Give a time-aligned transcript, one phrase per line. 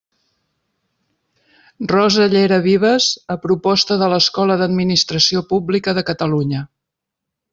[1.91, 6.65] Rosa llera Vives, a proposta de l'Escola d'Administració Pública de Catalunya.